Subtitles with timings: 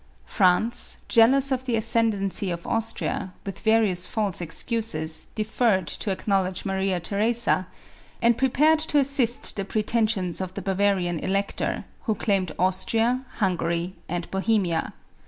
[0.25, 6.99] France, jealous of the ascendency of Austria, with various false excuses deferred to acknowledge Maria
[6.99, 7.67] Theresa,
[8.19, 14.25] and prepared to assist the pretensions of the Bavarian Elector, who claimed Austria, Hungary, and
[14.31, 14.93] Bohemia.